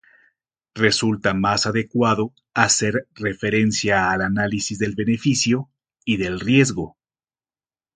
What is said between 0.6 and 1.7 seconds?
Resulta más